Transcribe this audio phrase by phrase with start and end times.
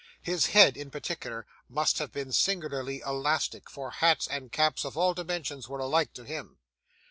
[0.23, 5.13] His head, in particular, must have been singularly elastic, for hats and caps of all
[5.13, 6.57] dimensions were alike to him.